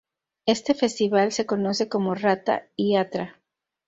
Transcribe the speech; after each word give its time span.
Este 0.47 0.73
festival 0.73 1.31
se 1.31 1.45
conoce 1.45 1.87
como 1.87 2.15
Ratha-iatra. 2.15 3.39